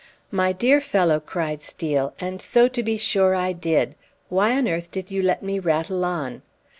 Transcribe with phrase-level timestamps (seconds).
[0.31, 3.93] "My dear fellow," cried Steel, "and so, to be sure, I did!
[4.29, 6.41] Why on earth did you let me rattle on?